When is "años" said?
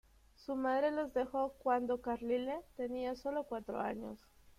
3.79-4.19